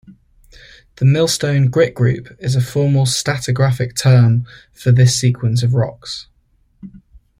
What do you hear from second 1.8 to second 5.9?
Group is a formal stratigraphic term for this sequence of